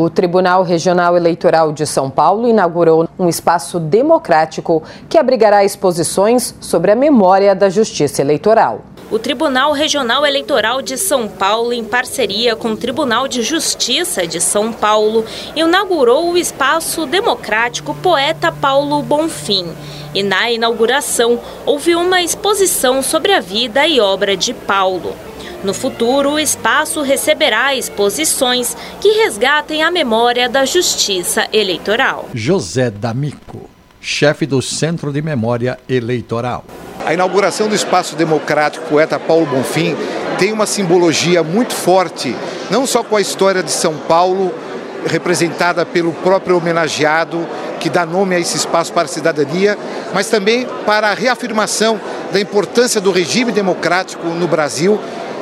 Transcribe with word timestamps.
O 0.00 0.08
Tribunal 0.08 0.62
Regional 0.62 1.16
Eleitoral 1.16 1.72
de 1.72 1.84
São 1.84 2.08
Paulo 2.08 2.46
inaugurou 2.46 3.08
um 3.18 3.28
espaço 3.28 3.80
democrático 3.80 4.80
que 5.08 5.18
abrigará 5.18 5.64
exposições 5.64 6.54
sobre 6.60 6.92
a 6.92 6.94
memória 6.94 7.52
da 7.52 7.68
Justiça 7.68 8.22
Eleitoral. 8.22 8.78
O 9.10 9.18
Tribunal 9.18 9.72
Regional 9.72 10.26
Eleitoral 10.26 10.82
de 10.82 10.98
São 10.98 11.26
Paulo, 11.28 11.72
em 11.72 11.82
parceria 11.82 12.54
com 12.54 12.72
o 12.72 12.76
Tribunal 12.76 13.26
de 13.26 13.42
Justiça 13.42 14.26
de 14.26 14.38
São 14.38 14.70
Paulo, 14.70 15.24
inaugurou 15.56 16.30
o 16.30 16.36
espaço 16.36 17.06
democrático 17.06 17.94
Poeta 17.94 18.52
Paulo 18.52 19.02
Bonfim. 19.02 19.72
E 20.14 20.22
na 20.22 20.50
inauguração 20.50 21.40
houve 21.64 21.94
uma 21.94 22.20
exposição 22.20 23.02
sobre 23.02 23.32
a 23.32 23.40
vida 23.40 23.86
e 23.86 23.98
obra 23.98 24.36
de 24.36 24.52
Paulo. 24.52 25.16
No 25.64 25.72
futuro, 25.72 26.32
o 26.32 26.38
espaço 26.38 27.00
receberá 27.00 27.74
exposições 27.74 28.76
que 29.00 29.08
resgatem 29.22 29.82
a 29.82 29.90
memória 29.90 30.50
da 30.50 30.66
justiça 30.66 31.48
eleitoral. 31.50 32.28
José 32.34 32.90
D'Amico, 32.90 33.70
chefe 34.02 34.44
do 34.44 34.60
Centro 34.60 35.10
de 35.10 35.22
Memória 35.22 35.78
Eleitoral. 35.88 36.62
A 37.08 37.14
inauguração 37.14 37.68
do 37.68 37.74
Espaço 37.74 38.14
Democrático 38.16 38.86
Poeta 38.86 39.18
Paulo 39.18 39.46
Bonfim 39.46 39.96
tem 40.38 40.52
uma 40.52 40.66
simbologia 40.66 41.42
muito 41.42 41.72
forte, 41.72 42.36
não 42.70 42.86
só 42.86 43.02
com 43.02 43.16
a 43.16 43.20
história 43.22 43.62
de 43.62 43.70
São 43.70 43.94
Paulo, 43.96 44.54
representada 45.06 45.86
pelo 45.86 46.12
próprio 46.12 46.58
homenageado, 46.58 47.48
que 47.80 47.88
dá 47.88 48.04
nome 48.04 48.34
a 48.34 48.38
esse 48.38 48.58
espaço 48.58 48.92
para 48.92 49.04
a 49.04 49.08
cidadania, 49.08 49.78
mas 50.12 50.28
também 50.28 50.68
para 50.84 51.08
a 51.08 51.14
reafirmação 51.14 51.98
da 52.30 52.38
importância 52.38 53.00
do 53.00 53.10
regime 53.10 53.52
democrático 53.52 54.28
no 54.28 54.46
Brasil 54.46 55.00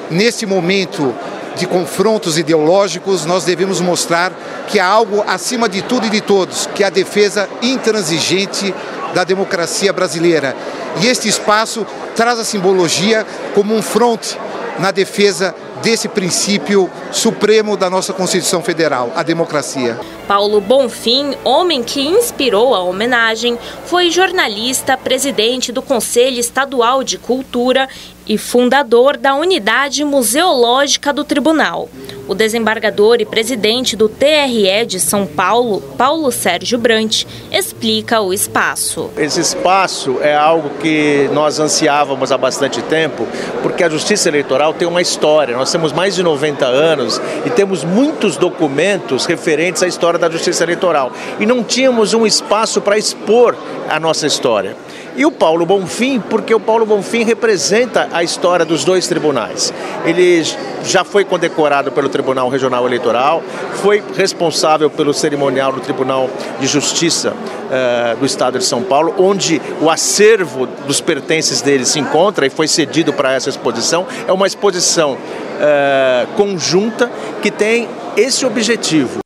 nesse 0.08 0.46
momento 0.46 1.12
de 1.56 1.66
confrontos 1.66 2.38
ideológicos, 2.38 3.24
nós 3.24 3.42
devemos 3.42 3.80
mostrar 3.80 4.30
que 4.68 4.78
há 4.78 4.86
algo 4.86 5.24
acima 5.26 5.68
de 5.68 5.82
tudo 5.82 6.06
e 6.06 6.10
de 6.10 6.20
todos, 6.20 6.68
que 6.72 6.84
é 6.84 6.86
a 6.86 6.90
defesa 6.90 7.48
intransigente 7.60 8.72
da 9.12 9.24
democracia 9.24 9.92
brasileira. 9.92 10.54
E 11.00 11.06
este 11.06 11.28
espaço 11.28 11.86
traz 12.14 12.38
a 12.38 12.44
simbologia 12.44 13.26
como 13.54 13.74
um 13.74 13.82
fronte 13.82 14.38
na 14.78 14.90
defesa 14.90 15.54
desse 15.82 16.08
princípio 16.08 16.90
supremo 17.12 17.76
da 17.76 17.88
nossa 17.88 18.12
Constituição 18.12 18.62
Federal, 18.62 19.12
a 19.14 19.22
democracia. 19.22 19.98
Paulo 20.26 20.60
Bonfim, 20.60 21.34
homem 21.44 21.82
que 21.82 22.00
inspirou 22.00 22.74
a 22.74 22.82
homenagem, 22.82 23.58
foi 23.84 24.10
jornalista, 24.10 24.96
presidente 24.96 25.70
do 25.70 25.82
Conselho 25.82 26.38
Estadual 26.38 27.04
de 27.04 27.18
Cultura 27.18 27.88
e 28.26 28.36
fundador 28.36 29.16
da 29.16 29.34
Unidade 29.34 30.04
Museológica 30.04 31.12
do 31.12 31.24
Tribunal. 31.24 31.88
O 32.28 32.34
desembargador 32.34 33.18
e 33.20 33.24
presidente 33.24 33.94
do 33.94 34.08
TRE 34.08 34.84
de 34.86 34.98
São 34.98 35.26
Paulo, 35.26 35.80
Paulo 35.96 36.32
Sérgio 36.32 36.76
Brant, 36.76 37.24
explica 37.52 38.20
o 38.20 38.32
espaço. 38.32 39.10
Esse 39.16 39.40
espaço 39.40 40.18
é 40.20 40.34
algo 40.34 40.70
que 40.80 41.30
nós 41.32 41.60
ansiávamos 41.60 42.32
há 42.32 42.38
bastante 42.38 42.82
tempo, 42.82 43.26
porque 43.62 43.84
a 43.84 43.88
Justiça 43.88 44.28
Eleitoral 44.28 44.74
tem 44.74 44.88
uma 44.88 45.00
história. 45.00 45.56
Nós 45.56 45.70
temos 45.70 45.92
mais 45.92 46.16
de 46.16 46.22
90 46.24 46.66
anos 46.66 47.20
e 47.44 47.50
temos 47.50 47.84
muitos 47.84 48.36
documentos 48.36 49.24
referentes 49.24 49.82
à 49.82 49.86
história 49.86 50.18
da 50.18 50.28
Justiça 50.28 50.64
Eleitoral. 50.64 51.12
E 51.38 51.46
não 51.46 51.62
tínhamos 51.62 52.12
um 52.12 52.26
espaço 52.26 52.80
para 52.80 52.98
expor 52.98 53.56
a 53.88 54.00
nossa 54.00 54.26
história 54.26 54.76
e 55.16 55.24
o 55.24 55.32
Paulo 55.32 55.64
Bonfim, 55.64 56.20
porque 56.20 56.54
o 56.54 56.60
Paulo 56.60 56.84
Bonfim 56.84 57.24
representa 57.24 58.08
a 58.12 58.22
história 58.22 58.64
dos 58.64 58.84
dois 58.84 59.08
tribunais. 59.08 59.72
Ele 60.04 60.44
já 60.84 61.02
foi 61.02 61.24
condecorado 61.24 61.90
pelo 61.90 62.08
Tribunal 62.08 62.48
Regional 62.48 62.86
Eleitoral, 62.86 63.42
foi 63.82 64.02
responsável 64.14 64.90
pelo 64.90 65.12
cerimonial 65.14 65.72
do 65.72 65.80
Tribunal 65.80 66.28
de 66.60 66.66
Justiça 66.66 67.32
uh, 67.32 68.16
do 68.16 68.26
Estado 68.26 68.58
de 68.58 68.64
São 68.64 68.82
Paulo, 68.82 69.14
onde 69.18 69.60
o 69.80 69.90
acervo 69.90 70.66
dos 70.86 71.00
pertences 71.00 71.60
dele 71.60 71.84
se 71.84 71.98
encontra 71.98 72.46
e 72.46 72.50
foi 72.50 72.68
cedido 72.68 73.12
para 73.12 73.32
essa 73.32 73.48
exposição. 73.48 74.06
É 74.28 74.32
uma 74.32 74.46
exposição 74.46 75.14
uh, 75.14 76.26
conjunta 76.36 77.10
que 77.42 77.50
tem 77.50 77.88
esse 78.16 78.44
objetivo. 78.44 79.25